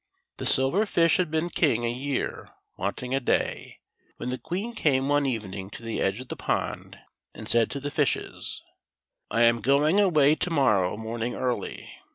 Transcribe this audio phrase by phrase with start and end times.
[0.37, 3.81] The Silver Fish had been king a year wanting a day,
[4.17, 6.97] when the Queen came one evening to the edge of the pond
[7.35, 8.63] and said to the fishes:
[8.97, 11.87] '* I am going away to morrow morning early.